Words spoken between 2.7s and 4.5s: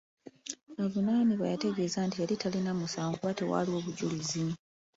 musango kubanga tewaaliwo bujulizi.